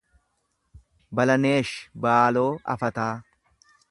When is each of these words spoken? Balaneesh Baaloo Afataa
Balaneesh 1.19 1.75
Baaloo 2.05 2.49
Afataa 2.77 3.13